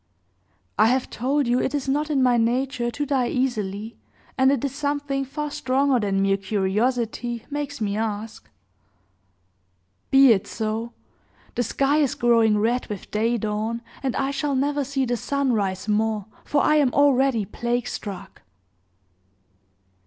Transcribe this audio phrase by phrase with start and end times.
[0.79, 3.97] "I have told you it is not in my nature to die easily,
[4.35, 8.49] and it is something far stronger than mere curiosity makes me ask."
[10.09, 10.93] "Be it so!
[11.53, 15.53] The sky is growing red with day dawn, and I shall never see the sun
[15.53, 18.41] rise more, for I am already plague struck!"